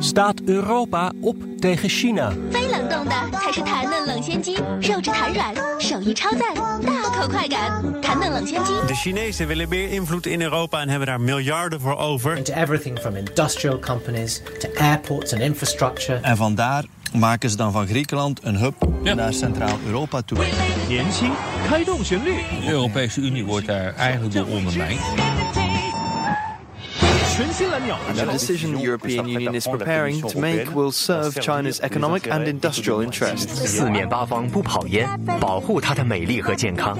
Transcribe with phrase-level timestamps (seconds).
[0.00, 2.32] Staat Europa op tegen China?
[2.50, 8.00] 非冷冻的才是弹嫩冷鲜鸡，肉质弹软，手艺超赞，大口快感。
[8.00, 8.72] 弹嫩冷鲜鸡。
[8.86, 12.42] De Chinezen willen meer invloed in Europa en hebben daar miljarden voor over.
[12.42, 16.18] to everything from industrial companies to airports and infrastructure.
[16.22, 20.38] En vandaar maken ze dan van Griekenland een hub naar Centraal-Europa toe.
[20.88, 25.00] De Europese Unie wordt daar eigenlijk door ondermijnd.
[27.36, 33.02] The decision the European Union is preparing to make will serve China's economic and industrial
[33.02, 33.66] interests.
[33.66, 35.06] 四面八方不跑烟，
[35.38, 36.96] 保护它的美丽和健康。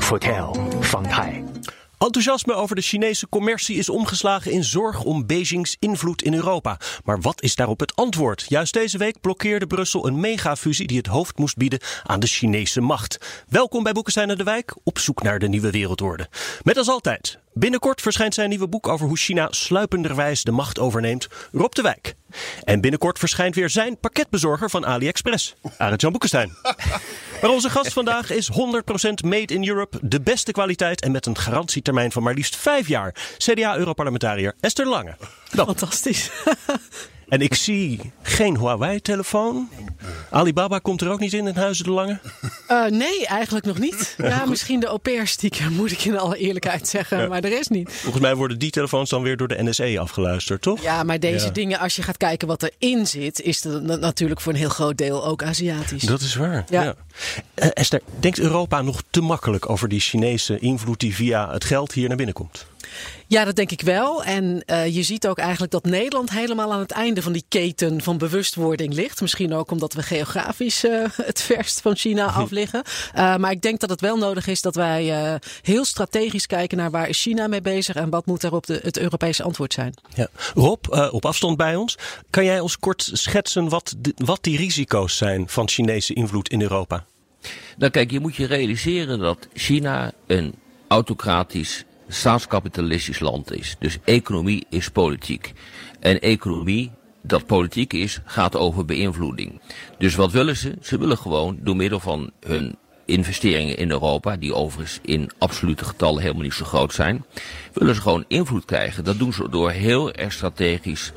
[0.00, 1.42] Fotel 方太。
[2.00, 6.78] Enthousiasme over de Chinese commercie is omgeslagen in zorg om Beijings invloed in Europa.
[7.04, 8.44] Maar wat is daarop het antwoord?
[8.48, 12.80] Juist deze week blokkeerde Brussel een megafusie die het hoofd moest bieden aan de Chinese
[12.80, 13.44] macht.
[13.48, 16.28] Welkom bij Boekenstein en de Wijk, op zoek naar de nieuwe wereldorde.
[16.62, 21.27] Met als altijd, binnenkort verschijnt zijn nieuwe boek over hoe China sluipenderwijs de macht overneemt,
[21.51, 22.15] Rob de Wijk.
[22.63, 26.51] En binnenkort verschijnt weer zijn pakketbezorger van AliExpress, Arend-Jan Boekenstein.
[27.41, 28.55] Maar onze gast vandaag is 100%
[29.25, 33.15] made in Europe, de beste kwaliteit en met een garantietermijn van maar liefst vijf jaar.
[33.37, 35.15] CDA-europarlementariër Esther Lange.
[35.43, 36.31] Fantastisch.
[37.27, 39.69] En ik zie geen Huawei-telefoon.
[40.29, 42.19] Alibaba komt er ook niet in in Huizen de Lange.
[42.71, 44.15] Uh, nee, eigenlijk nog niet.
[44.33, 47.19] Ja, misschien de au pair stiekem, moet ik in alle eerlijkheid zeggen.
[47.19, 47.27] Ja.
[47.27, 47.91] Maar de rest niet.
[47.93, 50.81] Volgens mij worden die telefoons dan weer door de NSE afgeluisterd, toch?
[50.81, 51.51] Ja, maar deze Ja.
[51.51, 54.69] dingen, als je gaat kijken wat erin zit, is het na- natuurlijk voor een heel
[54.69, 56.03] groot deel ook Aziatisch.
[56.03, 56.63] Dat is waar.
[56.69, 56.83] Ja.
[56.83, 56.95] Ja.
[57.53, 61.91] Eh, Esther, denkt Europa nog te makkelijk over die Chinese invloed die via het geld
[61.93, 62.65] hier naar binnen komt?
[63.27, 64.23] Ja, dat denk ik wel.
[64.23, 68.01] En eh, je ziet ook eigenlijk dat Nederland helemaal aan het einde van die keten
[68.01, 69.21] van bewustwording ligt.
[69.21, 72.83] Misschien ook omdat we geografisch eh, het verst van China af liggen.
[73.13, 76.77] Eh, maar ik denk dat het wel nodig is dat wij eh, heel strategisch kijken
[76.77, 79.93] naar waar is China mee bezig en wat moet daarop de, het Europese antwoord zijn.
[80.13, 80.27] Ja.
[80.53, 81.97] Rob, eh, op afstand bij ons.
[82.29, 86.61] Kan jij ons kort schetsen wat, de- wat die risico's zijn van Chinese invloed in
[86.61, 87.05] Europa?
[87.77, 90.53] Nou kijk, je moet je realiseren dat China een
[90.87, 93.75] autocratisch, staatskapitalistisch land is.
[93.79, 95.53] Dus economie is politiek.
[95.99, 96.91] En economie,
[97.23, 99.61] dat politiek is, gaat over beïnvloeding.
[99.97, 100.73] Dus wat willen ze?
[100.81, 102.75] Ze willen gewoon door middel van hun
[103.05, 107.25] investeringen in Europa, die overigens in absolute getallen helemaal niet zo groot zijn,
[107.73, 109.03] willen ze gewoon invloed krijgen.
[109.03, 111.11] Dat doen ze door heel erg strategisch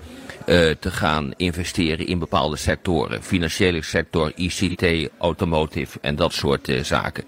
[0.47, 3.22] eh, te gaan investeren in bepaalde sectoren.
[3.22, 7.25] Financiële sector, ICT, automotive en dat soort eh, zaken.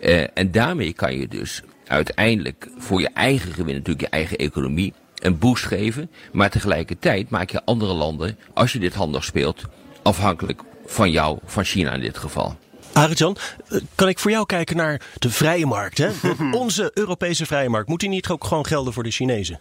[0.00, 4.92] Eh, en daarmee kan je dus uiteindelijk voor je eigen gewin, natuurlijk je eigen economie,
[5.20, 6.10] een boost geven.
[6.32, 9.62] Maar tegelijkertijd maak je andere landen, als je dit handig speelt,
[10.02, 12.56] afhankelijk van jou, van China in dit geval.
[12.92, 13.36] Arjan,
[13.68, 15.98] eh, kan ik voor jou kijken naar de vrije markt?
[15.98, 16.10] Hè?
[16.52, 17.88] Onze Europese vrije markt.
[17.88, 19.60] Moet die niet ook gewoon gelden voor de Chinezen?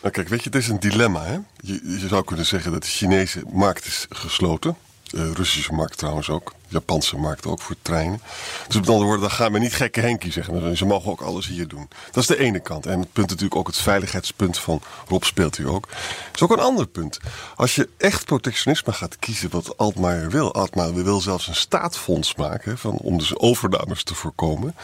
[0.00, 1.24] Nou kijk, weet je, het is een dilemma.
[1.24, 1.38] Hè?
[1.56, 4.76] Je, je zou kunnen zeggen dat de Chinese markt is gesloten.
[5.10, 6.52] De Russische markt trouwens ook.
[6.68, 8.20] Japanse markt ook voor treinen.
[8.66, 10.76] Dus met andere woorden, dan gaan we niet gekke Henkie zeggen.
[10.76, 11.88] Ze mogen ook alles hier doen.
[12.10, 12.86] Dat is de ene kant.
[12.86, 15.88] En het punt natuurlijk ook, het veiligheidspunt van Rob speelt hier ook.
[16.34, 17.18] is ook een ander punt.
[17.56, 20.54] Als je echt protectionisme gaat kiezen, wat Altmaier wil.
[20.54, 24.74] Altmaier wil zelfs een staatfonds maken, van, om dus overnames te voorkomen.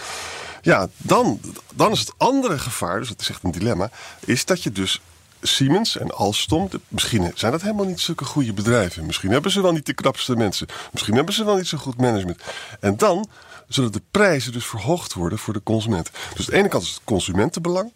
[0.63, 1.41] Ja, dan,
[1.75, 3.91] dan is het andere gevaar, dus het is echt een dilemma,
[4.25, 5.01] is dat je dus
[5.43, 9.07] Siemens en Alstom, misschien zijn dat helemaal niet zulke goede bedrijven.
[9.07, 10.67] Misschien hebben ze wel niet de knapste mensen.
[10.93, 12.43] Misschien hebben ze wel niet zo goed management.
[12.81, 13.29] En dan
[13.69, 16.11] zullen de prijzen dus verhoogd worden voor de consument.
[16.35, 17.91] Dus aan de ene kant is het consumentenbelang.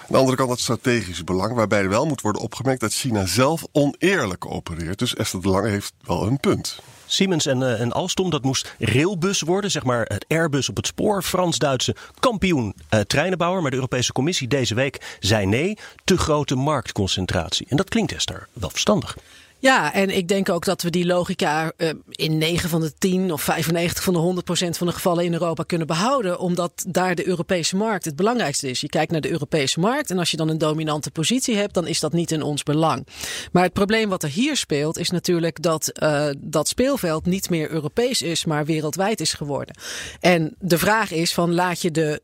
[0.00, 3.64] Aan de andere kant het strategische belang, waarbij wel moet worden opgemerkt dat China zelf
[3.72, 4.98] oneerlijk opereert.
[4.98, 6.78] Dus Esther de Lange heeft wel een punt.
[7.12, 10.86] Siemens en, eh, en Alstom, dat moest railbus worden, zeg maar het Airbus op het
[10.86, 11.22] spoor.
[11.22, 13.60] Frans-Duitse kampioen eh, treinenbouwer.
[13.62, 17.66] Maar de Europese Commissie deze week zei nee, te grote marktconcentratie.
[17.68, 19.16] En dat klinkt Esther wel verstandig.
[19.60, 23.32] Ja, en ik denk ook dat we die logica eh, in 9 van de 10
[23.32, 26.38] of 95 van de 100 procent van de gevallen in Europa kunnen behouden.
[26.38, 28.80] Omdat daar de Europese markt het belangrijkste is.
[28.80, 31.86] Je kijkt naar de Europese markt en als je dan een dominante positie hebt, dan
[31.86, 33.06] is dat niet in ons belang.
[33.52, 37.70] Maar het probleem wat er hier speelt is natuurlijk dat eh, dat speelveld niet meer
[37.70, 39.76] Europees is, maar wereldwijd is geworden.
[40.20, 42.22] En de vraag is van laat je de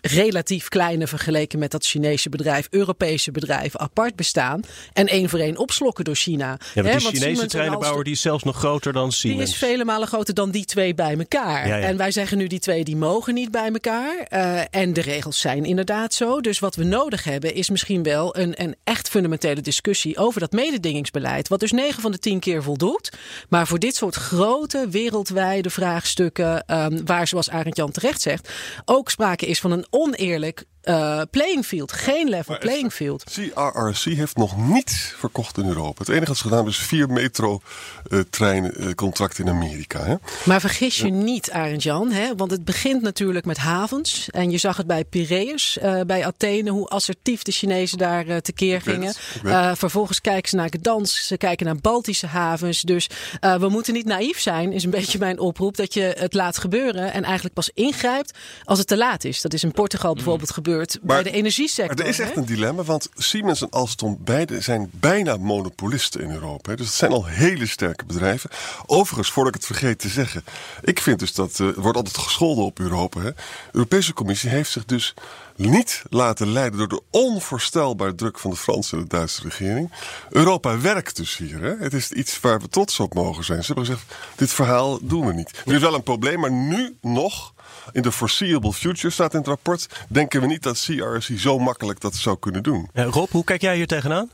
[0.00, 4.60] relatief kleine vergeleken met dat Chinese bedrijf, Europese bedrijf apart bestaan
[4.92, 6.58] en één voor één opslokken door China.
[6.74, 9.44] Ja, Hè, die Chinese Siemens treinenbouwer die is zelfs nog groter dan Siemens.
[9.44, 11.68] die is vele malen groter dan die twee bij elkaar.
[11.68, 11.86] Ja, ja.
[11.86, 14.18] En wij zeggen nu die twee die mogen niet bij elkaar.
[14.28, 16.40] Eh, en de regels zijn inderdaad zo.
[16.40, 20.52] Dus wat we nodig hebben is misschien wel een, een echt fundamentele discussie over dat
[20.52, 21.48] mededingingsbeleid.
[21.48, 23.12] Wat dus 9 van de 10 keer voldoet.
[23.48, 28.48] Maar voor dit soort grote wereldwijde vraagstukken, ehm, waar zoals Arend Jan terecht zegt,
[28.84, 31.92] ook sprake is van een oneerlijk eh, playing field.
[31.92, 33.24] Geen level playing field.
[33.24, 35.98] CRRC heeft nog niets verkocht in Europa.
[35.98, 40.04] Het enige wat ze gedaan hebben is vier metro-treinen contracten in Amerika.
[40.04, 40.14] Hè?
[40.44, 42.34] Maar vergis je niet, Arend Jan, hè?
[42.36, 44.30] want het begint natuurlijk met havens.
[44.30, 48.36] En je zag het bij Piraeus, eh, bij Athene, hoe assertief de Chinezen daar eh,
[48.36, 49.06] tekeer gingen.
[49.08, 49.18] het.
[49.44, 52.82] Eh, vervolgens kijken ze naar Gdansk, ze kijken naar Baltische havens.
[52.82, 53.06] Dus
[53.40, 56.58] eh, we moeten niet naïef zijn, is een beetje mijn oproep, dat je het laat
[56.58, 59.40] gebeuren en eigenlijk pas ingrijpt als het te laat is.
[59.40, 61.96] Dat is in Portugal bijvoorbeeld gebeurd bij de energiesector.
[61.96, 62.40] Maar er is echt hè?
[62.40, 66.70] een dilemma, want Siemens en Alstom beide zijn bijna monopolisten in Europa.
[66.70, 66.76] hè.
[66.76, 68.50] Dus het zijn al hele sterke bedrijven.
[68.86, 70.44] Overigens, voordat ik het vergeet te zeggen,
[70.82, 73.20] ik vind dus dat, eh, er wordt altijd gescholden op Europa.
[73.20, 73.30] Hè.
[73.32, 73.36] De
[73.72, 75.14] Europese Commissie heeft zich dus
[75.58, 79.92] niet laten leiden door de onvoorstelbare druk van de Franse en de Duitse regering.
[80.30, 81.60] Europa werkt dus hier.
[81.60, 81.76] Hè.
[81.76, 83.64] Het is iets waar we trots op mogen zijn.
[83.64, 85.62] Ze hebben gezegd, dit verhaal doen we niet.
[85.66, 87.56] Er is wel een probleem, maar nu nog...
[87.92, 89.88] In de foreseeable future staat in het rapport.
[90.08, 92.88] Denken we niet dat CRC zo makkelijk dat zou kunnen doen.
[92.92, 94.30] Eh, Rob, hoe kijk jij hier tegenaan?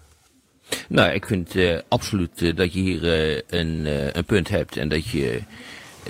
[0.88, 4.77] Nou, ik vind eh, absoluut eh, dat je hier eh, een, eh, een punt hebt
[4.77, 5.43] en dat je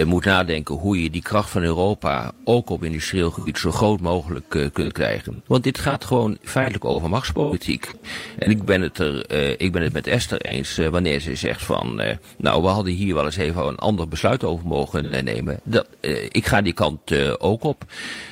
[0.03, 4.55] moet nadenken hoe je die kracht van Europa ook op industrieel gebied zo groot mogelijk
[4.55, 5.43] eh, kunt krijgen.
[5.47, 7.91] Want dit gaat gewoon feitelijk over machtspolitiek.
[8.39, 11.35] En ik ben het, er, eh, ik ben het met Esther eens eh, wanneer ze
[11.35, 12.03] zegt van,
[12.37, 15.61] nou we hadden hier wel eens even een ander besluit over mogen nemen.
[15.65, 15.87] Dat,
[16.29, 17.85] ik ga die kant ook op.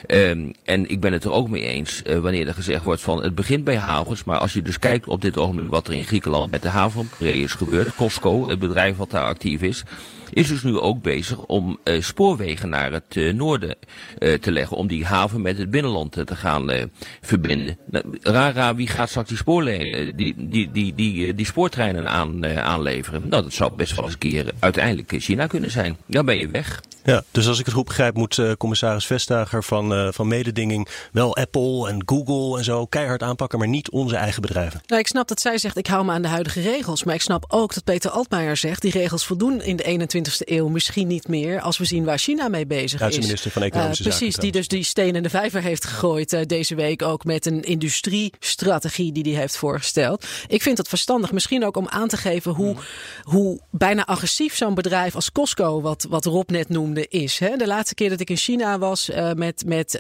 [0.07, 3.35] Ehm, en ik ben het er ook mee eens wanneer er gezegd wordt van het
[3.35, 6.51] begint bij havens, maar als je dus kijkt op dit ogenblik wat er in Griekenland
[6.51, 9.85] met de haven Piraeus gebeurt, Costco, het bedrijf wat daar actief is,
[10.33, 13.77] is dus nu ook bezig om eh, spoorwegen naar het eh, noorden
[14.19, 14.77] eh, te leggen.
[14.77, 16.85] Om die haven met het binnenland te gaan eh,
[17.21, 17.79] verbinden.
[17.91, 22.65] Nou, Rara, wie gaat straks die, spoorlijnen, die, die, die, die, die spoortreinen aan, eh,
[22.65, 23.29] aanleveren?
[23.29, 25.97] Nou, dat zou best wel eens een keer uiteindelijk China kunnen zijn.
[26.07, 26.81] Dan ben je weg.
[27.05, 30.89] Ja, dus als ik het goed begrijp, moet eh, commissaris Vestager van, eh, van mededinging
[31.13, 34.81] wel Apple en Google en zo keihard aanpakken, maar niet onze eigen bedrijven.
[34.87, 37.05] Nou, ik snap dat zij zegt, ik hou me aan de huidige regels.
[37.05, 39.83] Maar ik snap ook dat Peter Altmaier zegt, die regels voldoen in de
[40.29, 41.61] 21ste eeuw misschien niet meer.
[41.61, 43.25] Als we zien waar China mee bezig Duitse is.
[43.27, 46.33] minister van Economische Eh, Zaken Precies, die dus die steen in de vijver heeft gegooid
[46.33, 50.27] eh, deze week ook met een industriestrategie die hij heeft voorgesteld.
[50.49, 52.77] Ik vind het verstandig, misschien ook om aan te geven hoe,
[53.23, 57.39] hoe bijna agressief zo'n bedrijf als Costco, wat, wat Rob net noemde, is.
[57.39, 57.57] Hè?
[57.57, 59.91] De laatste keer dat ik in China was eh, met, met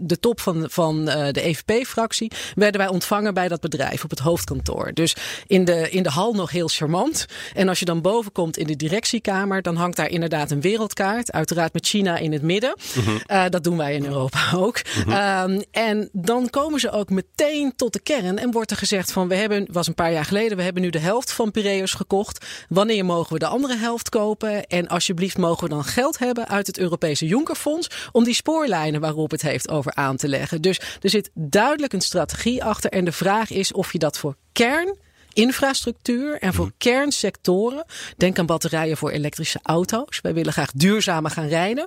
[0.00, 4.90] de top van, van de EVP-fractie, werden wij ontvangen bij dat bedrijf op het hoofdkantoor.
[4.94, 5.16] Dus
[5.46, 7.26] in de, in de hal nog heel charmant.
[7.54, 11.32] En als je dan boven komt in de directiekamer, dan hangt daar inderdaad een wereldkaart.
[11.32, 12.76] Uiteraard met China in het midden.
[13.26, 14.80] Eh, dat doen wij in Europa ook.
[15.08, 18.38] Ehm, en dan komen ze ook meteen tot de kern.
[18.38, 20.90] En wordt er gezegd van, we hebben, was een paar jaar geleden, we hebben nu
[20.90, 22.46] de helft van Piraeus gekocht.
[22.68, 24.66] Wanneer mogen we de andere helft kopen?
[24.66, 29.30] En alsjeblieft mogen we dan geld hebben uit het Europese Jonkerfonds om die spoorlijnen waarop
[29.30, 30.62] het heeft over aan te leggen.
[30.62, 32.90] Dus er zit duidelijk een strategie achter.
[32.90, 34.96] En de vraag is of je dat voor kern
[35.38, 37.84] infrastructuur en voor kernsectoren.
[38.16, 40.20] Denk aan batterijen voor elektrische auto's.
[40.22, 41.86] Wij willen graag duurzamer gaan rijden.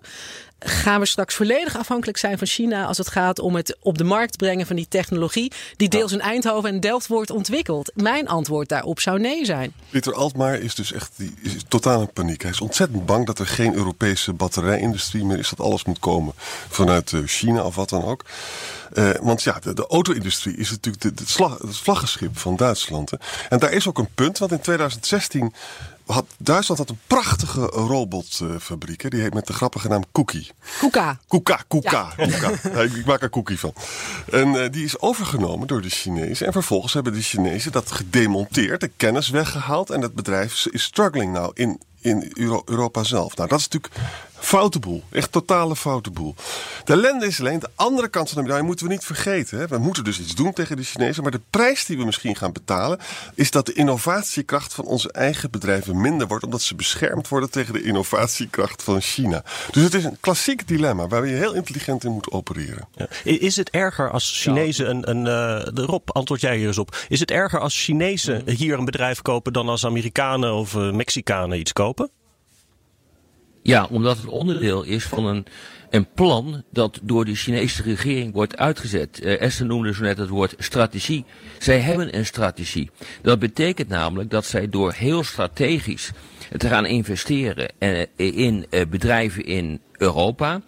[0.60, 4.04] Gaan we straks volledig afhankelijk zijn van China als het gaat om het op de
[4.04, 7.92] markt brengen van die technologie die deels in Eindhoven en Delft wordt ontwikkeld?
[7.96, 9.74] Mijn antwoord daarop zou nee zijn.
[9.90, 12.42] Pieter Altmaier is dus echt die, is totaal in paniek.
[12.42, 15.50] Hij is ontzettend bang dat er geen Europese batterijindustrie meer is.
[15.50, 16.34] Dat alles moet komen
[16.70, 18.26] vanuit eh, China of wat dan ook.
[18.94, 23.10] Eh, want ja, de, de auto-industrie is natuurlijk de, de slag- het vlaggenschip van Duitsland.
[23.10, 23.18] Hè.
[23.50, 25.54] En daar is ook een punt, want in 2016
[26.06, 29.02] had Duitsland had een prachtige robotfabriek.
[29.02, 29.10] hè.
[29.10, 30.52] die heet met de grappige naam Cookie.
[30.80, 31.20] Koeka.
[31.28, 32.52] Koeka, Koeka, Koeka.
[32.64, 33.74] Ja, ik, ik maak er cookie van.
[34.32, 36.46] En eh, die is overgenomen door de Chinezen.
[36.46, 39.90] En vervolgens hebben de Chinezen dat gedemonteerd, de kennis weggehaald.
[39.90, 43.36] En het bedrijf is struggling nou in, in Euro- Europa zelf.
[43.36, 43.94] Nou, dat is natuurlijk
[44.42, 45.04] foute boel.
[45.10, 46.36] Echt totale foute boel.
[46.84, 49.60] De ellende is alleen de andere kant van de medaille moeten we niet vergeten.
[49.60, 49.68] Hè.
[49.68, 51.24] We moeten dus iets doen tegen de Chinezen.
[51.24, 53.00] Maar de prijs die we misschien gaan betalen...
[53.36, 56.44] is dat de innovatiekracht van onze eigen bedrijven minder wordt...
[56.44, 59.44] omdat ze beschermd worden tegen de innovatiekracht van China.
[59.72, 61.08] Dus het is een klassiek dilemma...
[61.08, 62.88] waar je heel intelligent in moet opereren.
[62.96, 63.08] Ja.
[63.24, 65.10] Is het erger als Chinezen een.
[65.10, 66.96] een eh, de Rob, antwoord jij hier eens op.
[67.10, 71.60] Is het erger als Chinezen hier een bedrijf kopen dan als Amerikanen of eh, Mexicanen
[71.60, 72.10] iets kopen?
[73.62, 75.46] Ja, omdat het onderdeel is van een,
[75.90, 79.20] een plan dat door de Chinese regering wordt uitgezet.
[79.24, 81.26] Uh, Esther noemde zo net het woord strategie.
[81.60, 82.90] Zij hebben een strategie.
[83.22, 86.12] Dat betekent namelijk dat zij door heel strategisch
[86.58, 90.62] te gaan investeren uh, in uh, bedrijven in Europa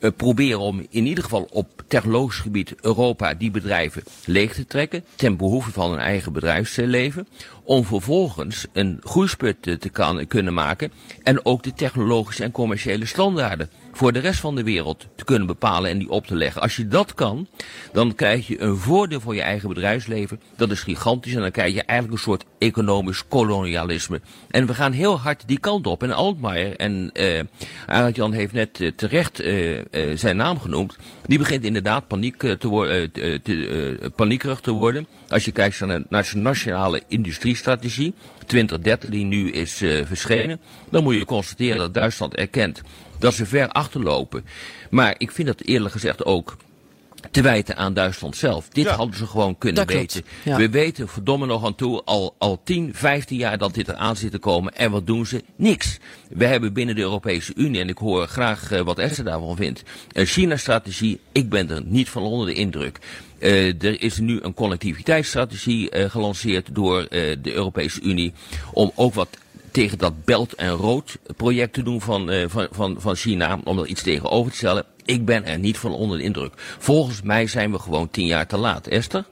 [0.00, 5.04] uh, proberen om in ieder geval op technologisch gebied Europa die bedrijven leeg te trekken,
[5.16, 7.28] ten behoeve van hun eigen bedrijfsleven,
[7.64, 14.12] om vervolgens een groeispurt te kunnen maken en ook de technologische en commerciële standaarden voor
[14.12, 16.62] de rest van de wereld te kunnen bepalen en die op te leggen.
[16.62, 17.48] Als je dat kan,
[17.92, 20.40] dan krijg je een voordeel voor je eigen bedrijfsleven.
[20.56, 24.20] Dat is gigantisch en dan krijg je eigenlijk een soort economisch kolonialisme.
[24.50, 26.02] En we gaan heel hard die kant op.
[26.02, 27.40] En Altmaier, en uh,
[27.86, 29.80] Arend Jan heeft net uh, terecht uh,
[30.14, 35.06] zijn naam genoemd, die begint inderdaad paniek te worden, te, paniekerig te worden.
[35.28, 38.14] Als je kijkt naar zijn nationale industriestrategie,
[38.48, 39.72] 2030, die nu is
[40.04, 42.82] verschenen, dan moet je constateren dat Duitsland erkent
[43.18, 44.44] dat ze ver achterlopen.
[44.90, 46.56] Maar ik vind dat eerlijk gezegd ook
[47.30, 48.68] te wijten aan Duitsland zelf.
[48.68, 50.24] Dit hadden ze gewoon kunnen weten.
[50.44, 50.56] Ja.
[50.56, 54.30] We weten verdomme nog aan toe al, al 10, 15 jaar dat dit eraan zit
[54.30, 54.76] te komen.
[54.76, 55.44] En wat doen ze?
[55.56, 55.98] Niks.
[56.28, 59.82] We hebben binnen de Europese Unie, en ik hoor graag uh, wat Esther daarvan vindt,
[60.12, 61.20] een China-strategie.
[61.32, 62.98] Ik ben er niet van onder de indruk.
[63.38, 68.32] Uh, er is nu een connectiviteitsstrategie uh, gelanceerd door de Europese Unie
[68.72, 69.28] om ook wat
[69.70, 73.86] tegen dat Belt en Rood project te doen van, van, van, van China, om er
[73.86, 74.84] iets tegenover te stellen.
[75.04, 76.52] Ik ben er niet van onder de indruk.
[76.78, 78.86] Volgens mij zijn we gewoon tien jaar te laat.
[78.86, 79.24] Esther?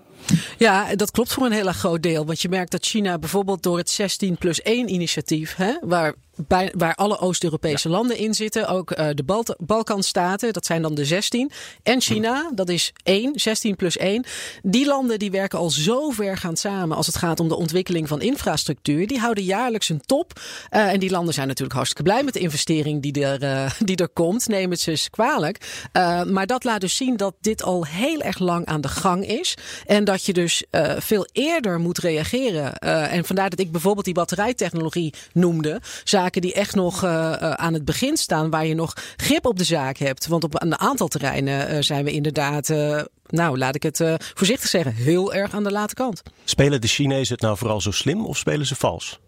[0.59, 2.27] Ja, dat klopt voor een heel groot deel.
[2.27, 6.73] Want je merkt dat China bijvoorbeeld door het 16 plus 1 initiatief, hè, waar bij,
[6.77, 8.69] waar alle Oost-Europese landen in zitten.
[8.69, 11.51] Ook uh, de Bal Balkanstaten, dat zijn dan de 16.
[11.83, 14.25] En China, dat is 1, 16 plus 1.
[14.63, 18.09] Die landen die werken al zo ver gaan samen als het gaat om de ontwikkeling
[18.09, 19.07] van infrastructuur.
[19.07, 20.41] Die houden jaarlijks een top.
[20.71, 23.97] Uh, en die landen zijn natuurlijk hartstikke blij met de investering die er, uh, die
[23.97, 24.49] er komt.
[24.49, 25.89] Neem het ze eens kwalijk.
[26.27, 29.55] maar dat laat dus zien dat dit al heel erg lang aan de gang is.
[29.87, 30.65] En dat je dus
[30.99, 32.79] veel eerder moet reageren.
[32.79, 35.81] en vandaar dat ik bijvoorbeeld die batterijtechnologie noemde
[36.27, 39.59] zaken die echt nog uh, uh, aan het begin staan, waar je nog grip op
[39.59, 40.27] de zaak hebt.
[40.27, 42.69] Want op een aantal terreinen uh, zijn we inderdaad
[43.27, 44.03] nou, laat ik het
[44.35, 46.23] voorzichtig zeggen, heel erg aan de late kant.
[46.45, 49.19] Spelen de Chinezen het nou vooral zo slim of spelen ze vals?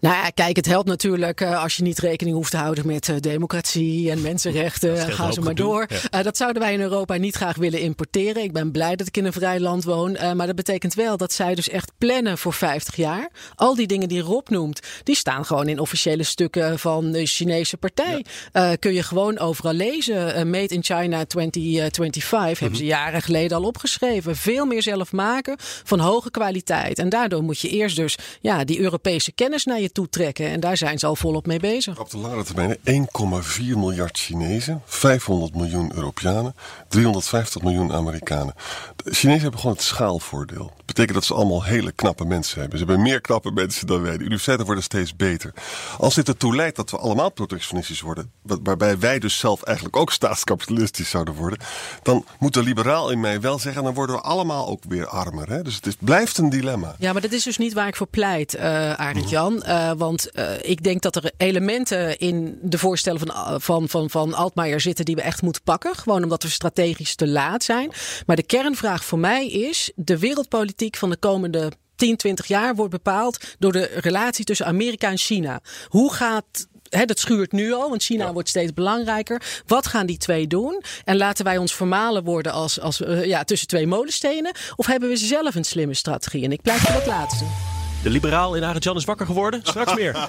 [0.00, 3.08] Nou ja, kijk, het helpt natuurlijk uh, als je niet rekening hoeft te houden met
[3.08, 4.96] uh, democratie en mensenrechten.
[5.12, 5.86] Ga ze maar door.
[5.88, 6.18] Ja.
[6.18, 8.42] Uh, dat zouden wij in Europa niet graag willen importeren.
[8.42, 10.12] Ik ben blij dat ik in een vrij land woon.
[10.36, 13.28] maar dat betekent wel dat zij dus echt plannen voor 50 jaar.
[13.54, 17.76] Al die dingen die Rob noemt, die staan gewoon in officiële stukken van de Chinese
[17.76, 18.24] partij.
[18.52, 18.76] Ja.
[18.76, 20.50] kun je gewoon overal lezen.
[20.50, 22.56] Made in China 2025 mm -hmm.
[22.58, 24.36] hebben ze jaren geleden al opgeschreven.
[24.36, 26.98] Veel meer zelf maken van hoge kwaliteit.
[26.98, 30.48] En daardoor moet je eerst dus ja, die Europese kennis naar je toetrekken.
[30.48, 31.98] En daar zijn ze al volop mee bezig.
[31.98, 36.54] Op de lange termijn 1,4 miljard Chinezen, 500 miljoen Europeanen,
[36.88, 38.54] 350 miljoen Amerikanen.
[38.96, 40.72] De Chinezen hebben gewoon het schaalvoordeel.
[40.76, 42.78] Dat betekent dat ze allemaal hele knappe mensen hebben.
[42.78, 44.16] Ze hebben meer knappe mensen dan wij.
[44.16, 45.54] De universiteiten worden steeds beter.
[45.98, 50.12] Als dit ertoe leidt dat we allemaal protectionistisch worden, waarbij wij dus zelf eigenlijk ook
[50.12, 51.58] staatskapitalistisch zouden worden,
[52.02, 55.50] dan moet de liberaal in mij wel zeggen, dan worden we allemaal ook weer armer.
[55.50, 55.62] Hè?
[55.62, 56.94] Dus het is, blijft een dilemma.
[56.98, 59.62] Ja, maar dat is dus niet waar ik voor pleit, uh, Arend Jan.
[59.66, 64.34] Uh, want uh, ik denk dat er elementen in de voorstellen van, van, van, van
[64.34, 65.94] Altmaier zitten die we echt moeten pakken.
[65.96, 67.92] Gewoon omdat we strategisch te laat zijn.
[68.26, 72.90] Maar de kernvraag voor mij is: de wereldpolitiek van de komende 10, 20 jaar wordt
[72.90, 75.60] bepaald door de relatie tussen Amerika en China.
[75.88, 78.32] Hoe gaat He, dat schuurt nu al, want China ja.
[78.32, 79.42] wordt steeds belangrijker.
[79.66, 80.82] Wat gaan die twee doen?
[81.04, 84.52] En laten wij ons vermalen worden als, als ja, tussen twee molenstenen?
[84.76, 86.44] Of hebben we zelf een slimme strategie?
[86.44, 87.67] En ik pleit voor dat laatste.
[88.02, 89.60] De liberaal in Arend Jan is wakker geworden.
[89.62, 90.28] Straks meer.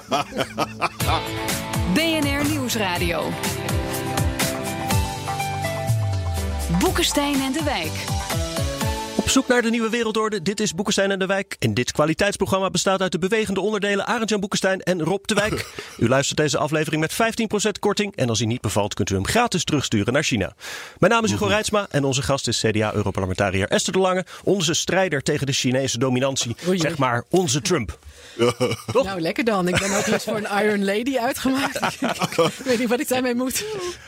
[1.94, 3.22] BNR Nieuwsradio.
[6.78, 7.92] Boekenstein en de Wijk.
[9.30, 10.42] Op zoek naar de nieuwe wereldorde.
[10.42, 11.56] Dit is Boekenstein en de Wijk.
[11.58, 15.66] En dit kwaliteitsprogramma bestaat uit de bewegende onderdelen Arend-Jan Boekenstein en Rob de Wijk.
[15.98, 18.16] U luistert deze aflevering met 15% korting.
[18.16, 20.54] En als hij niet bevalt, kunt u hem gratis terugsturen naar China.
[20.98, 24.24] Mijn naam is Hugo Reitsma en onze gast is CDA-Europarlementariër Esther de Lange.
[24.44, 26.56] Onze strijder tegen de Chinese dominantie.
[26.68, 26.78] Oei.
[26.78, 27.98] Zeg maar onze Trump.
[28.36, 28.52] Ja.
[28.92, 29.68] Nou, lekker dan.
[29.68, 31.76] Ik ben ook eens voor een Iron Lady uitgemaakt.
[32.58, 33.64] ik weet niet wat ik daarmee moet.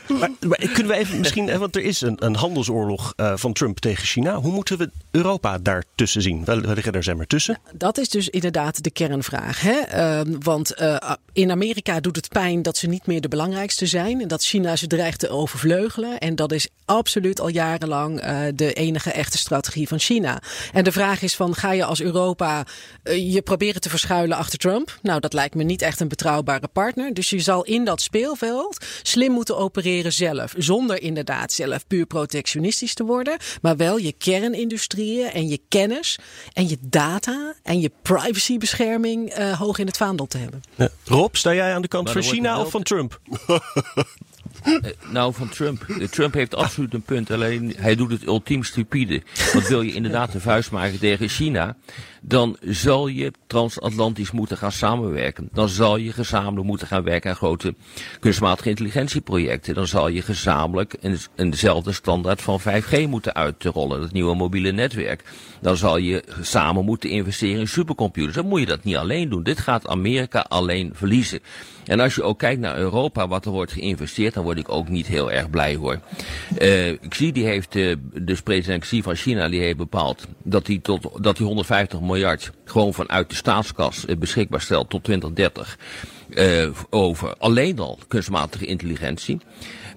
[0.07, 3.79] Maar, maar kunnen we even misschien, want er is een, een handelsoorlog uh, van Trump
[3.79, 4.35] tegen China.
[4.35, 6.45] Hoe moeten we Europa daartussen zien?
[6.45, 7.59] Waar liggen er zeg tussen?
[7.73, 9.61] Dat is dus inderdaad de kernvraag.
[9.61, 9.79] Hè?
[9.79, 14.21] Ehm, want uh, in Amerika doet het pijn dat ze niet meer de belangrijkste zijn.
[14.21, 16.17] En dat China ze dreigt te overvleugelen.
[16.17, 20.41] En dat is absoluut al jarenlang uh, de enige echte strategie van China.
[20.73, 22.65] En de vraag is van, ga je als Europa
[23.03, 24.97] uh, je proberen te verschuilen achter Trump?
[25.01, 27.13] Nou, dat lijkt me niet echt een betrouwbare partner.
[27.13, 30.53] Dus je zal in dat speelveld slim moeten opereren zelf.
[30.57, 33.37] Zonder inderdaad zelf puur protectionistisch te worden.
[33.61, 36.19] Maar wel je kernindustrieën en je kennis
[36.53, 40.61] en je data en je privacybescherming uh, hoog in het vaandel te hebben.
[40.75, 40.89] Ja.
[41.05, 43.19] Rob, sta jij aan de kant van China of van Trump?
[44.65, 44.77] Uh,
[45.09, 45.85] nou, van Trump.
[46.09, 47.31] Trump heeft absoluut een punt.
[47.31, 49.21] Alleen hij doet het ultiem stupide.
[49.53, 51.75] Want wil je inderdaad de vuist maken tegen China,
[52.25, 55.49] dan zal je transatlantisch moeten gaan samenwerken.
[55.51, 57.75] Dan zal je gezamenlijk moeten gaan werken aan grote
[58.19, 59.73] kunstmatige intelligentieprojecten.
[59.73, 64.71] Dan zal je gezamenlijk een, een dezelfde standaard van 5G moeten uitrollen, het nieuwe mobiele
[64.71, 65.23] netwerk.
[65.61, 68.35] Dan zal je samen moeten investeren in supercomputers.
[68.35, 69.43] Dan moet je dat niet alleen doen.
[69.43, 71.39] Dit gaat Amerika alleen verliezen.
[71.85, 74.89] En als je ook kijkt naar Europa, wat er wordt geïnvesteerd, dan word ik ook
[74.89, 75.99] niet heel erg blij hoor.
[76.61, 80.79] Uh, Xi die heeft, uh, dus president Xi van China, die heeft bepaald dat hij
[80.81, 85.77] tot dat hij 150 miljard gewoon vanuit de staatskas beschikbaar stelt tot 2030
[86.89, 89.39] over alleen al kunstmatige intelligentie.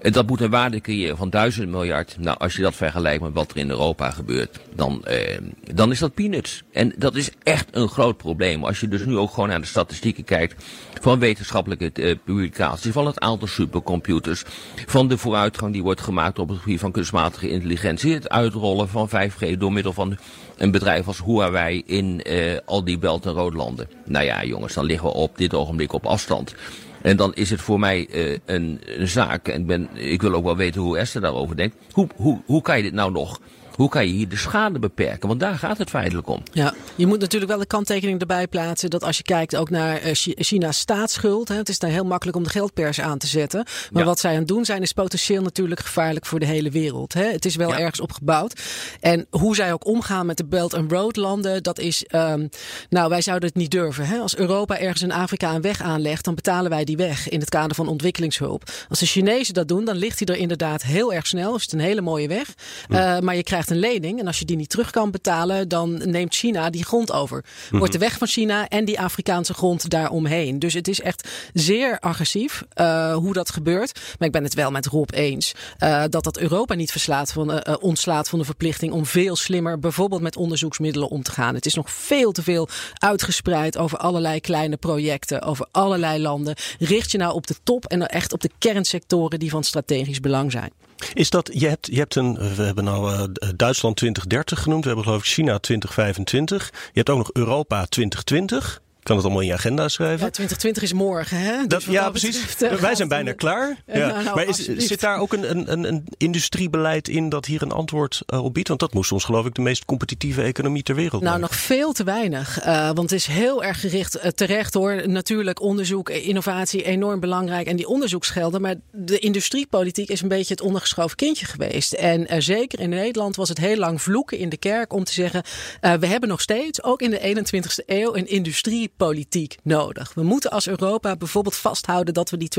[0.01, 2.17] En dat moet een waarde creëren van 1000 miljard.
[2.19, 5.39] Nou, als je dat vergelijkt met wat er in Europa gebeurt, dan, eh,
[5.75, 6.63] dan is dat peanuts.
[6.73, 8.65] En dat is echt een groot probleem.
[8.65, 10.65] Als je dus nu ook gewoon naar de statistieken kijkt
[11.01, 14.45] van wetenschappelijke publicaties, van het aantal supercomputers,
[14.87, 19.09] van de vooruitgang die wordt gemaakt op het gebied van kunstmatige intelligentie, het uitrollen van
[19.09, 20.19] 5G door middel van
[20.57, 23.89] een bedrijf als Huawei in uh, al die Belt- en Roodlanden.
[24.05, 26.55] Nou ja, jongens, dan liggen we op dit ogenblik op afstand.
[27.03, 30.45] En dan is het voor mij uh, een, een, zaak, en ben, ik wil ook
[30.45, 31.77] wel weten hoe Esther daarover denkt.
[31.93, 33.41] Hoe, hoe, hoe kan je dit nou nog
[33.77, 35.29] hoe kan je hier de schade beperken?
[35.29, 36.43] Want daar gaat het feitelijk om.
[36.53, 40.01] Ja, je moet natuurlijk wel de kanttekening erbij plaatsen dat als je kijkt ook naar
[40.13, 43.65] China's staatsschuld, hè, het is daar heel makkelijk om de geldpers aan te zetten.
[43.91, 44.09] Maar ja.
[44.09, 47.13] wat zij aan het doen zijn is potentieel natuurlijk gevaarlijk voor de hele wereld.
[47.13, 47.25] Hè.
[47.25, 47.79] Het is wel ja.
[47.79, 48.61] ergens op gebouwd.
[49.01, 52.49] En hoe zij ook omgaan met de Belt and Road landen, dat is, um,
[52.89, 54.07] nou wij zouden het niet durven.
[54.07, 54.19] Hè.
[54.19, 57.49] Als Europa ergens in Afrika een weg aanlegt, dan betalen wij die weg in het
[57.49, 58.63] kader van ontwikkelingshulp.
[58.89, 61.55] Als de Chinezen dat doen, dan ligt hij er inderdaad heel erg snel.
[61.55, 62.55] Is het een hele mooie weg.
[62.89, 64.21] Uh, maar je krijgt een lening.
[64.21, 67.45] En als je die niet terug kan betalen, dan neemt China die grond over.
[67.71, 67.93] Wordt Mhm.
[67.93, 70.59] de weg van China en die Afrikaanse grond daaromheen.
[70.59, 74.01] Dus het is echt zeer agressief uh, hoe dat gebeurt.
[74.19, 75.53] Maar ik ben het wel met Rob eens.
[75.79, 79.79] Uh, dat dat Europa niet verslaat van, uh, ontslaat van de verplichting om veel slimmer
[79.79, 81.55] bijvoorbeeld met onderzoeksmiddelen om te gaan.
[81.55, 86.55] Het is nog veel te veel uitgespreid over allerlei kleine projecten, over allerlei landen.
[86.79, 90.53] Richt je nou op de top en echt op de kernsectoren die van strategisch belang
[90.53, 90.73] zijn.
[91.13, 93.25] Is dat, je hebt, je hebt een, we hebben nou uh,
[93.57, 96.71] Duitsland 2030 genoemd, we hebben geloof ik China 2025.
[96.73, 98.81] Je hebt ook nog Europa 2020.
[99.07, 100.25] Kan het allemaal in je agenda schrijven.
[100.25, 101.67] Ja, 2020 is morgen, hè?
[101.67, 102.47] Dat, dus ja, precies.
[102.47, 103.83] Betreft, Wij zijn bijna klaar.
[103.87, 103.99] Ja.
[104.07, 107.73] Nou, nou, maar is, zit daar ook een, een, een industriebeleid in dat hier een
[107.73, 108.69] antwoord uh, op biedt?
[108.69, 111.41] Want dat moest ons geloof ik de meest competitieve economie ter wereld Nou, maken.
[111.41, 112.67] nog veel te weinig.
[112.67, 115.09] Uh, want het is heel erg gericht, uh, terecht hoor.
[115.09, 117.67] Natuurlijk, onderzoek, innovatie, enorm belangrijk.
[117.67, 118.61] En die onderzoeksgelden.
[118.61, 121.93] Maar de industriepolitiek is een beetje het ondergeschoven kindje geweest.
[121.93, 125.43] En zeker in Nederland was het heel lang vloeken in de kerk om te zeggen...
[125.81, 130.15] we hebben nog steeds, ook in de 21ste eeuw, een industrie politiek nodig.
[130.15, 132.51] We moeten als Europa bijvoorbeeld vasthouden dat we die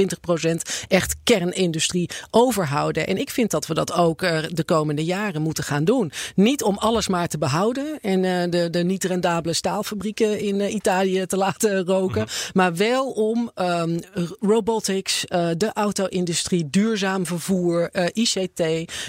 [0.49, 0.55] 20%
[0.87, 3.07] echt kernindustrie overhouden.
[3.07, 6.11] En ik vind dat we dat ook uh, de komende jaren moeten gaan doen.
[6.35, 10.73] Niet om alles maar te behouden en uh, de, de niet rendabele staalfabrieken in uh,
[10.73, 12.21] Italië te laten roken.
[12.21, 12.51] Mm -hmm.
[12.53, 13.99] Maar wel om um,
[14.39, 15.25] robotics,
[15.57, 18.59] de auto-industrie, duurzaam vervoer, ICT,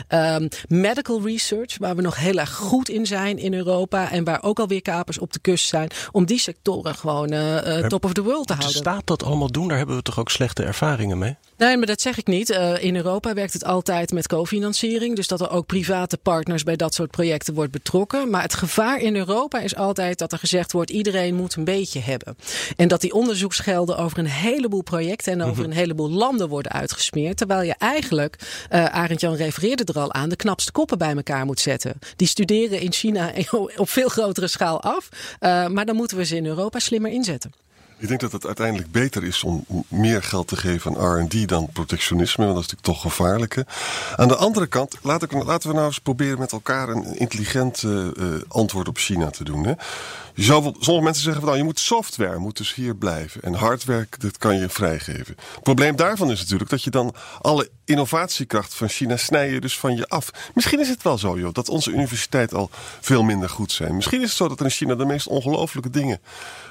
[0.09, 4.43] um, medical research, waar we nog heel erg goed in zijn in Europa en waar
[4.43, 8.13] ook alweer kapers op de kust zijn, om die sectoren gewoon uh, uh, top of
[8.13, 8.77] the world te houden.
[8.77, 9.69] Staat dat allemaal doen?
[9.69, 11.37] Daar hebben we toch ook slechte ervaringen mee?
[11.59, 12.51] Nee, maar dat zeg ik niet.
[12.51, 15.17] Uh, in Europa werkt het altijd met cofinanciering.
[15.17, 18.31] Dus dat er ook private partners bij dat soort projecten wordt betrokken.
[18.31, 20.91] Maar het gevaar in Europa is altijd dat er gezegd wordt...
[20.91, 22.37] iedereen moet een beetje hebben.
[22.77, 25.33] En dat die onderzoeksgelden over een heleboel projecten...
[25.33, 25.71] en over mm -hmm.
[25.71, 27.37] een heleboel landen worden uitgesmeerd.
[27.37, 28.39] Terwijl je eigenlijk,
[28.73, 30.29] uh, Arend Jan refereerde er al aan...
[30.29, 31.99] de knapste koppen bij elkaar moet zetten.
[32.17, 33.33] Die studeren in China
[33.77, 35.09] op veel grotere schaal af.
[35.41, 37.53] Uh, maar dan moeten we ze in Europa slimmer inzetten.
[37.99, 41.69] Ik denk dat het uiteindelijk beter is om meer geld te geven aan RD dan
[41.73, 43.67] protectionisme, want dat is natuurlijk toch gevaarlijker.
[44.17, 47.83] Aan de andere kant, laat ik, laten we nou eens proberen met elkaar een intelligent
[47.83, 48.07] uh,
[48.49, 49.65] antwoord op China te doen.
[49.65, 49.73] Hè.
[50.35, 53.43] Je zou, sommige mensen zeggen van nou, je moet software moet dus hier blijven.
[53.43, 55.37] En hardware, dat kan je vrijgeven.
[55.55, 59.97] Het probleem daarvan is natuurlijk dat je dan alle innovatiekracht van China snij dus van
[59.97, 60.31] je af.
[60.55, 63.95] Misschien is het wel zo, joh, dat onze universiteiten al veel minder goed zijn.
[63.95, 66.21] Misschien is het zo dat er in China de meest ongelooflijke dingen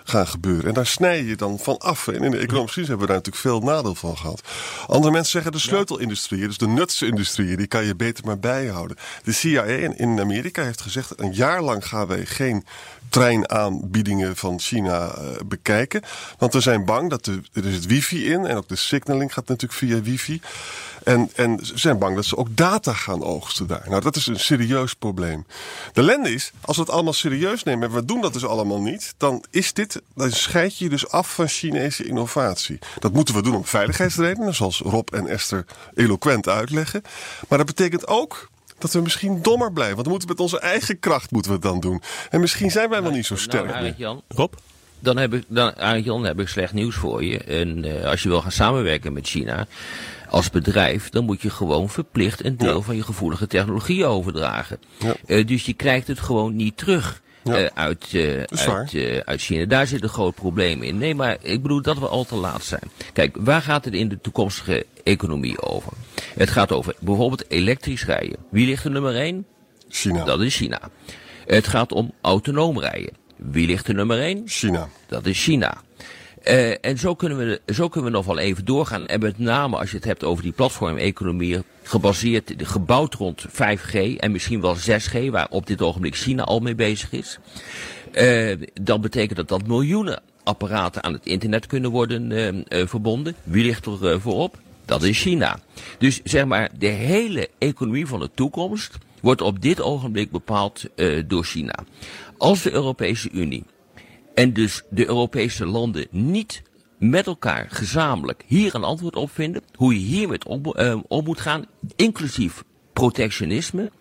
[0.04, 0.68] gaan gebeuren.
[0.68, 2.08] En daar snij je dan van af.
[2.08, 4.42] En in de economische crisis hebben we daar natuurlijk veel nadeel van gehad.
[4.88, 8.98] Andere mensen zeggen de sleutelindustrie, dus de nutsindustrie, die kan je beter maar bijhouden.
[9.24, 12.66] De CIA in Amerika heeft gezegd, een jaar lang gaan wij geen
[13.10, 16.02] treinaanbiedingen van China uh, bekijken.
[16.38, 19.48] Want we zijn bang dat er, er zit wifi in en ook de signaling gaat
[19.48, 20.42] natuurlijk via wifi.
[21.04, 23.86] En, en ze zijn bang dat ze ook data gaan oogsten daar.
[23.90, 25.46] Nou, dat is een serieus probleem.
[25.94, 28.82] De lende is, als we het allemaal serieus nemen en we doen dat dus allemaal
[28.82, 32.80] niet, dan is dit, dan scheid je dus af van Chinese innovatie.
[33.00, 35.66] Dat moeten we doen om veiligheidsredenen, zoals Rob en Esther
[35.96, 37.02] eloquent uitleggen.
[37.48, 39.96] Maar dat betekent ook dat we misschien dommer blijven.
[39.96, 42.02] Want we moeten met onze eigen kracht moeten we het dan doen.
[42.30, 44.54] En misschien zijn wij wel niet zo nou, sterk nou, Jan, Rob?
[45.00, 47.38] Dan heb, ik, dan, Jan, heb ik slecht nieuws voor je.
[47.38, 49.68] En uh, als je wil gaan samenwerken met China
[50.30, 54.80] als bedrijf, dan moet je gewoon verplicht een deel van je gevoelige technologie overdragen.
[54.98, 55.16] Ja.
[55.26, 57.22] Uh, dus je krijgt het gewoon niet terug.
[57.44, 59.66] Uh, uit, uh, uit, uh, uit China.
[59.66, 60.98] Daar zit een groot probleem in.
[60.98, 62.92] Nee, maar ik bedoel dat we al te laat zijn.
[63.14, 65.94] Kijk, waar gaat het in de toekomstige economie over?
[66.38, 68.38] Het gaat over bijvoorbeeld elektrisch rijden.
[68.50, 69.46] Wie ligt er nummer 1?
[69.90, 70.24] China.
[70.24, 70.80] Dat is China.
[71.46, 73.14] Het gaat om autonoom rijden.
[73.36, 74.42] Wie ligt er nummer 1?
[74.46, 74.90] China.
[75.08, 75.78] Dat is China.
[76.48, 79.08] Uh, en zo kunnen, we, zo kunnen we nog wel even doorgaan.
[79.08, 84.32] En met name als je het hebt over die platformeconomie, gebaseerd, gebouwd rond 5G en
[84.32, 87.40] misschien wel 6G, waar op dit ogenblik China al mee bezig is.
[88.14, 93.36] Uh, dan betekent dat dat miljoenen apparaten aan het internet kunnen worden uh, uh, verbonden.
[93.44, 94.58] Wie ligt er voorop?
[94.88, 95.60] Dat is China.
[95.98, 100.86] Dus zeg maar, de hele economie van de toekomst wordt op dit ogenblik bepaald
[101.28, 101.76] door China.
[102.38, 103.64] Als de Europese Unie
[104.34, 106.62] en dus de Europese landen niet
[107.00, 110.74] met elkaar gezamenlijk hier een antwoord op vinden, hoe je hiermee om,
[111.08, 113.92] om moet gaan, inclusief protectionisme,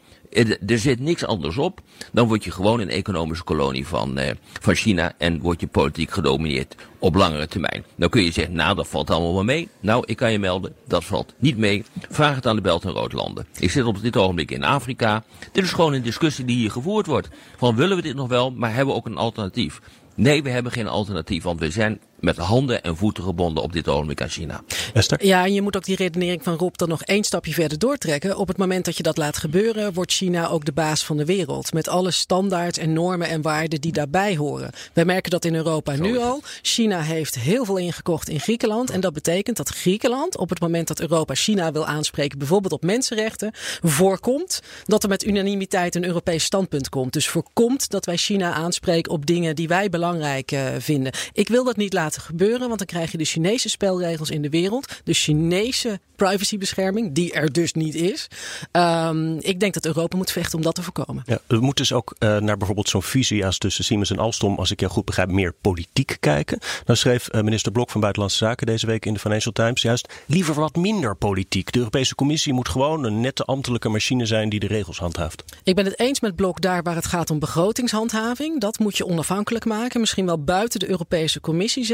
[0.66, 1.80] er zit niks anders op.
[2.12, 6.10] Dan word je gewoon een economische kolonie van, uh, van China en word je politiek
[6.10, 7.84] gedomineerd op langere termijn.
[7.96, 9.68] Dan kun je zeggen, nou dat valt allemaal wel mee.
[9.80, 11.84] Nou, ik kan je melden, dat valt niet mee.
[12.10, 13.46] Vraag het aan de Belt- en Roodlanden.
[13.58, 15.24] Ik zit op dit ogenblik in Afrika.
[15.52, 17.28] Dit is gewoon een discussie die hier gevoerd wordt.
[17.56, 19.80] Van willen we dit nog wel, maar hebben we ook een alternatief?
[20.14, 23.88] Nee, we hebben geen alternatief, want we zijn met handen en voeten gebonden op dit
[23.88, 24.62] ogenblik aan China.
[24.94, 25.26] Esther?
[25.26, 28.36] Ja, en je moet ook die redenering van Rob dan nog één stapje verder doortrekken.
[28.36, 31.24] Op het moment dat je dat laat gebeuren, wordt China ook de baas van de
[31.24, 31.72] wereld.
[31.72, 34.70] Met alle standaards en normen en waarden die daarbij horen.
[34.92, 36.42] Wij merken dat in Europa nu al.
[36.62, 38.90] China heeft heel veel ingekocht in Griekenland.
[38.90, 42.82] En dat betekent dat Griekenland, op het moment dat Europa China wil aanspreken, bijvoorbeeld op
[42.82, 43.50] mensenrechten,
[43.82, 47.12] voorkomt dat er met unanimiteit een Europees standpunt komt.
[47.12, 51.12] Dus voorkomt dat wij China aanspreken op dingen die wij belangrijk uh, vinden.
[51.32, 52.66] Ik wil dat niet laten laten gebeuren.
[52.66, 55.00] Want dan krijg je de Chinese spelregels in de wereld.
[55.04, 58.28] De Chinese privacybescherming, die er dus niet is.
[58.72, 61.22] Um, ik denk dat Europa moet vechten om dat te voorkomen.
[61.26, 64.58] Ja, we moeten dus ook uh, naar bijvoorbeeld zo'n visie als tussen Siemens en Alstom,
[64.58, 66.58] als ik jou goed begrijp, meer politiek kijken.
[66.84, 70.12] Dan schreef uh, minister Blok van Buitenlandse Zaken deze week in de Financial Times juist
[70.26, 71.72] liever wat minder politiek.
[71.72, 75.44] De Europese Commissie moet gewoon een nette ambtelijke machine zijn die de regels handhaaft.
[75.62, 78.60] Ik ben het eens met Blok daar waar het gaat om begrotingshandhaving.
[78.60, 80.00] Dat moet je onafhankelijk maken.
[80.00, 81.84] Misschien wel buiten de Europese Commissie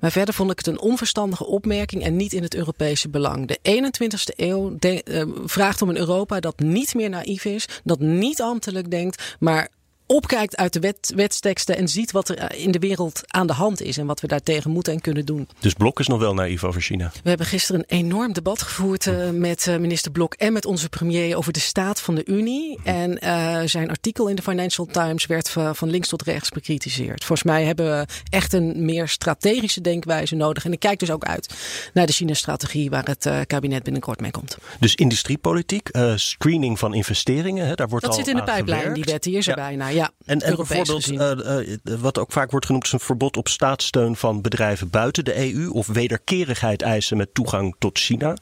[0.00, 3.46] Maar verder vond ik het een onverstandige opmerking en niet in het Europese belang.
[3.46, 8.00] De 21ste eeuw de, uh, vraagt om een Europa dat niet meer naïef is, dat
[8.00, 9.68] niet ambtelijk denkt, maar
[10.08, 13.52] opkijkt uit de wet, wetsteksten en ziet wat er eh, in de wereld aan de
[13.52, 15.48] hand is en wat we daartegen moeten en kunnen doen.
[15.58, 17.10] Dus Blok is nog wel naïef over China?
[17.22, 20.88] We hebben gisteren een enorm debat gevoerd uh, met uh, minister Blok en met onze
[20.88, 22.78] premier over de staat van de Unie.
[22.84, 27.24] En uh, zijn artikel in de Financial Times werd van links tot rechts bekritiseerd.
[27.24, 30.64] Volgens mij hebben we echt een meer strategische denkwijze nodig.
[30.64, 31.54] En ik kijk dus ook uit
[31.92, 34.58] naar de China-strategie waar het kabinet binnenkort mee komt.
[34.80, 39.04] Dus industriepolitiek, screening van investeringen, hè, daar wordt dat al zit in de pijplijn, die
[39.04, 39.64] wet, die is er ja.
[39.64, 39.88] bijna.
[39.98, 41.30] Ja, en, en bijvoorbeeld, uh,
[41.60, 45.52] uh, wat ook vaak wordt genoemd, is een verbod op staatssteun van bedrijven buiten de
[45.52, 48.36] EU of wederkerigheid eisen met toegang tot China.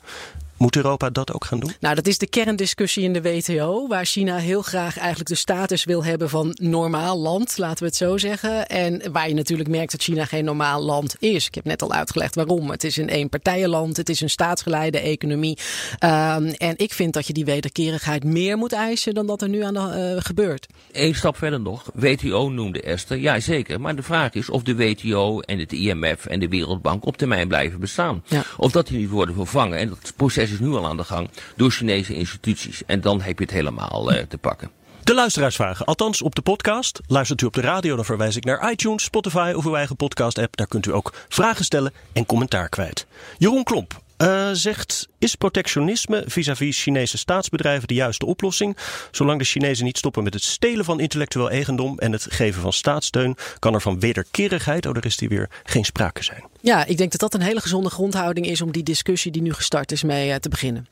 [0.56, 1.72] Moet Europa dat ook gaan doen?
[1.80, 5.84] Nou, dat is de kerndiscussie in de WTO, waar China heel graag eigenlijk de status
[5.84, 8.66] wil hebben van normaal land, laten we het zo zeggen.
[8.66, 11.46] En waar je natuurlijk merkt dat China geen normaal land is.
[11.46, 12.70] Ik heb net al uitgelegd waarom.
[12.70, 15.58] Het is een eenpartijenland, het is een staatsgeleide economie.
[16.04, 19.62] Um, en ik vind dat je die wederkerigheid meer moet eisen dan dat er nu
[19.62, 20.66] aan de, uh, gebeurt.
[20.92, 21.90] Eén stap verder nog.
[21.94, 23.18] WTO noemde Esther.
[23.18, 23.80] Ja, zeker.
[23.80, 27.48] Maar de vraag is of de WTO en het IMF en de Wereldbank op termijn
[27.48, 28.22] blijven bestaan.
[28.26, 28.44] Ja.
[28.56, 29.78] Of dat die niet worden vervangen.
[29.78, 32.82] En dat proces is nu al aan de gang door Chinese instituties.
[32.86, 34.70] En dan heb je het helemaal uh, te pakken.
[35.02, 37.00] De luisteraarsvragen, althans op de podcast.
[37.06, 40.56] Luistert u op de radio, dan verwijs ik naar iTunes, Spotify of uw eigen podcast-app.
[40.56, 43.06] Daar kunt u ook vragen stellen en commentaar kwijt.
[43.38, 48.76] Jeroen Klomp uh, zegt: Is protectionisme vis-à-vis Chinese staatsbedrijven de juiste oplossing?
[49.10, 52.72] Zolang de Chinezen niet stoppen met het stelen van intellectueel eigendom en het geven van
[52.72, 56.44] staatssteun, kan er van wederkerigheid, oh, daar is die weer, geen sprake zijn.
[56.60, 59.52] Ja, ik denk dat dat een hele gezonde grondhouding is om die discussie die nu
[59.52, 60.86] gestart is mee uh, te beginnen.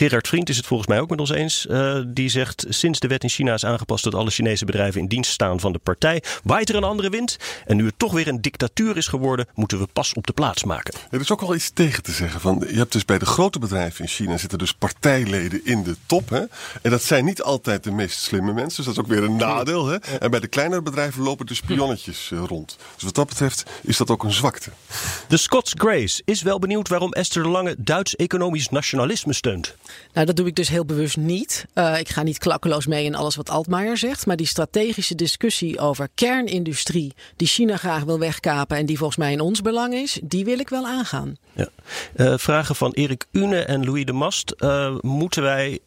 [0.00, 1.66] Gerard Vriend is het volgens mij ook met ons eens.
[1.70, 5.06] Uh, die zegt: Sinds de wet in China is aangepast dat alle Chinese bedrijven in
[5.06, 7.36] dienst staan van de partij, waait er een andere wind.
[7.66, 10.64] En nu het toch weer een dictatuur is geworden, moeten we pas op de plaats
[10.64, 10.94] maken.
[11.10, 12.40] Er is ook wel iets tegen te zeggen.
[12.40, 15.96] Van, je hebt dus bij de grote bedrijven in China zitten dus partijleden in de
[16.06, 16.30] top.
[16.30, 16.42] Hè?
[16.82, 18.76] En dat zijn niet altijd de meest slimme mensen.
[18.76, 19.86] Dus dat is ook weer een nadeel.
[19.86, 19.96] Hè?
[19.96, 22.76] En bij de kleinere bedrijven lopen de spionnetjes uh, rond.
[22.94, 24.70] Dus wat dat betreft is dat ook een zwakte.
[25.28, 29.74] De Scots Grace is wel benieuwd waarom Esther de Lange Duits economisch nationalisme steunt.
[30.12, 31.66] Nou, dat doe ik dus heel bewust niet.
[31.74, 34.26] Uh, ik ga niet klakkeloos mee in alles wat Altmaier zegt.
[34.26, 39.32] Maar die strategische discussie over kernindustrie, die China graag wil wegkapen en die volgens mij
[39.32, 41.36] in ons belang is, die wil ik wel aangaan.
[41.52, 41.68] Ja.
[42.16, 44.54] Uh, vragen van Erik Une en Louis de Mast.
[44.58, 45.78] Uh, moeten wij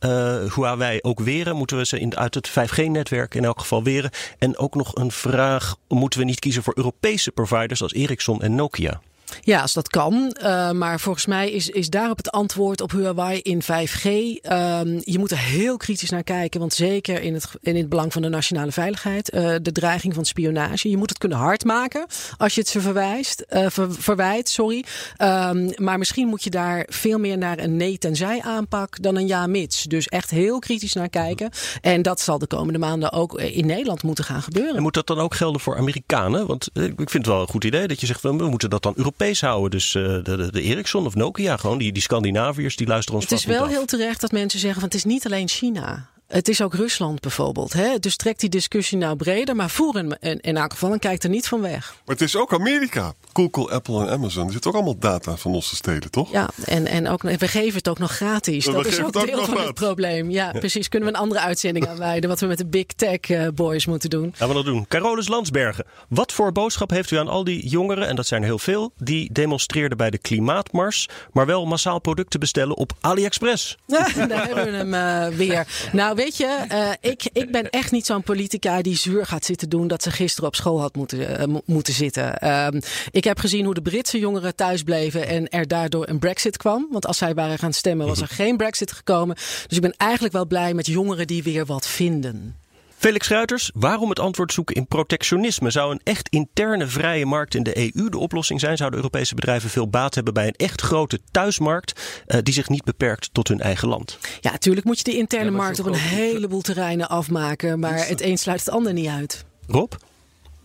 [0.56, 1.56] Huawei ook weren?
[1.56, 4.12] Moeten we ze in, uit het 5G-netwerk in elk geval weren?
[4.40, 8.56] En ook nog een vraag: moeten we niet kiezen voor Europese providers als Ericsson en
[8.56, 9.02] Nokia?
[9.42, 10.36] Ja, als dat kan.
[10.42, 14.04] Uh, maar volgens mij is, is daarop het antwoord op Huawei in 5G.
[14.04, 16.60] Um, je moet er heel kritisch naar kijken.
[16.60, 19.34] Want zeker in het, in het belang van de nationale veiligheid.
[19.34, 20.90] Uh, de dreiging van spionage.
[20.90, 22.06] Je moet het kunnen hard maken
[22.38, 24.50] als je het ze verwijst, ver, verwijt.
[24.50, 24.84] Sorry.
[25.18, 29.84] Um, maar misschien moet je daar veel meer naar een nee-tenzij aanpak dan een ja-mits.
[29.84, 31.50] Dus echt heel kritisch naar kijken.
[31.82, 34.76] En dat zal de komende maanden ook in Nederland moeten gaan gebeuren.
[34.76, 36.48] En moet dat dan ook gelden voor Amerikanen?
[36.48, 38.94] Want ik vind het wel een goed idee dat je zegt we moeten dat dan
[38.96, 39.72] Europees houden.
[39.72, 43.30] Dus uh, de, de, de, Ericsson of Nokia, gewoon die, die Scandinaviërs, die luisteren ons
[43.30, 46.10] Het is wel heel terecht dat mensen zeggen van het is niet alleen China.
[46.28, 47.74] Het is ook Rusland bijvoorbeeld.
[47.74, 48.00] Hè?
[48.00, 51.24] Dus trekt die discussie nou breder, maar voer in, in, in elk geval en kijkt
[51.24, 51.96] er niet van weg.
[52.06, 53.14] Maar het is ook Amerika.
[53.34, 54.46] Google, Apple en Amazon.
[54.48, 56.32] Er zit ook allemaal data van ons te stelen, toch?
[56.32, 58.66] Ja, en, en ook, we geven het ook nog gratis.
[58.66, 60.30] dat is ook, ook deel van het probleem.
[60.30, 60.90] Ja, ja, precies.
[60.90, 62.30] Kunnen we een andere uitzending aanwijden.
[62.30, 64.34] Wat we met de big tech uh, boys moeten doen.
[64.36, 64.88] Gaan we dat doen.
[64.88, 65.86] Carolus Landsbergen.
[66.10, 68.92] Wat voor boodschap heeft u aan al die jongeren, en dat zijn er heel veel,
[68.98, 73.78] die demonstreerden bij de klimaatmars, maar wel massaal producten bestellen op AliExpress?
[73.86, 75.68] Ja, daar hebben we hem uh, weer.
[75.92, 79.70] Nou, weet je, uh, ik, ik ben echt niet zo'n politica die zuur gaat zitten
[79.70, 82.38] doen dat ze gisteren op school had moeten, moeten zitten.
[82.38, 86.20] Ehm, ik ik heb gezien hoe de Britse jongeren thuis bleven en er daardoor een
[86.20, 86.88] Brexit kwam.
[86.92, 89.36] Want als zij waren gaan stemmen, was er geen Brexit gekomen.
[89.68, 92.56] Dus ik ben eigenlijk wel blij met jongeren die weer wat vinden.
[93.04, 95.72] Felix Ruiters, waarom het antwoord zoeken in protectionisme?
[95.72, 98.78] Zou een echt interne vrije markt in de EU de oplossing zijn?
[98.78, 102.84] Zouden Europese bedrijven veel baat hebben bij een echt grote thuismarkt uh, die zich niet
[102.84, 104.18] beperkt tot hun eigen land?
[104.42, 108.22] Ja, natuurlijk moet je de interne ja, markt op een heleboel terreinen afmaken, maar het
[108.22, 109.46] een sluit het ander niet uit.
[109.68, 109.92] Rob?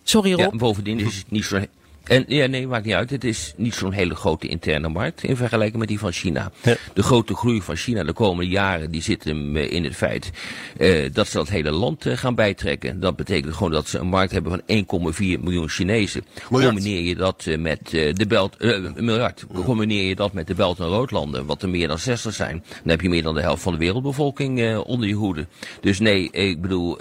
[0.02, 0.52] Sorry Rob.
[0.52, 1.60] Ja, bovendien is het niet zo
[2.08, 3.10] en ja, nee, maakt niet uit.
[3.10, 6.50] Het is niet zo'n hele grote interne markt in vergelijking met die van China.
[6.62, 6.76] Ja.
[6.94, 10.30] De grote groei van China de komende jaren, die zit hem in het feit
[10.78, 13.00] uh, dat ze dat hele land uh, gaan bijtrekken.
[13.00, 16.24] Dat betekent gewoon dat ze een markt hebben van 1,4 miljoen Chinezen.
[16.50, 16.74] Miljard.
[16.74, 18.56] Combineer je dat uh, met de Belt,
[18.96, 19.44] miljard.
[19.52, 19.62] Ja.
[19.62, 22.90] Combineer je dat met de Belt- en Roodlanden, wat er meer dan 60 zijn, dan
[22.90, 25.46] heb je meer dan de helft van de wereldbevolking onder je hoede.
[25.80, 26.98] Dus nee, ik bedoel,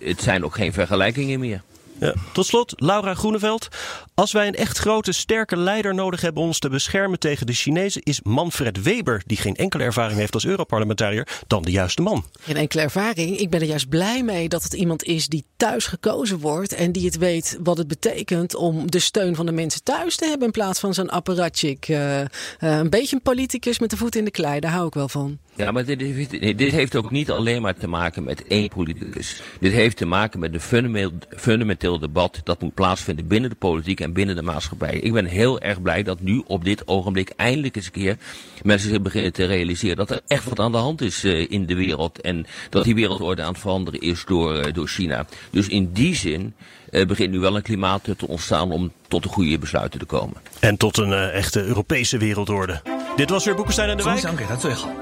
[0.00, 1.62] het zijn ook geen vergelijkingen meer.
[2.00, 2.14] Ja.
[2.32, 3.68] Tot slot, Laura Groeneveld.
[4.14, 7.52] Als wij een echt grote, sterke leider nodig hebben om ons te beschermen tegen de
[7.52, 12.24] Chinezen, is Manfred Weber, die geen enkele ervaring heeft als Europarlementariër, dan de juiste man.
[12.40, 13.38] Geen enkele ervaring.
[13.38, 16.92] Ik ben er juist blij mee dat het iemand is die thuis gekozen wordt en
[16.92, 20.46] die het weet wat het betekent om de steun van de mensen thuis te hebben
[20.46, 21.88] in plaats van zo'n apparatchik.
[21.88, 22.26] Uh, uh,
[22.58, 25.38] een beetje een politicus met de voet in de klei, daar hou ik wel van.
[25.54, 29.42] Ja, maar dit heeft, dit heeft ook niet alleen maar te maken met één politicus.
[29.60, 34.00] Dit heeft te maken met een fundamenteel, fundamenteel debat dat moet plaatsvinden binnen de politiek
[34.00, 34.94] en binnen de maatschappij.
[34.94, 38.16] Ik ben heel erg blij dat nu op dit ogenblik eindelijk eens een keer
[38.62, 41.66] mensen zich beginnen te realiseren dat er echt wat aan de hand is uh, in
[41.66, 42.20] de wereld.
[42.20, 45.26] En dat die wereldorde aan het veranderen is door, uh, door China.
[45.50, 46.54] Dus in die zin
[46.90, 50.36] uh, begint nu wel een klimaat te ontstaan om tot de goede besluiten te komen.
[50.60, 52.99] En tot een echte Europese wereldorde.
[53.15, 54.19] Dit was weer Boekenstein en de Wijk.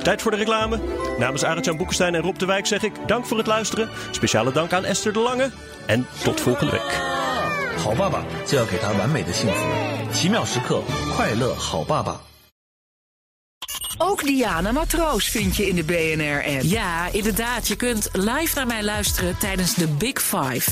[0.03, 0.79] Tijd voor de reclame.
[1.19, 3.89] Namens Arend-Jan Boekenstein en Rob de Wijk zeg ik dank voor het luisteren.
[4.11, 5.51] Speciale dank aan Esther de Lange.
[5.85, 7.01] En tot volgende week.
[7.83, 10.81] 好爸爸就要给他完美的幸福，奇妙时刻，
[11.15, 12.19] 快乐好爸爸。
[13.97, 16.61] Ook Diana Matroos vind je in de BNR-app.
[16.61, 17.67] Ja, inderdaad.
[17.67, 20.71] Je kunt live naar mij luisteren tijdens de Big Five.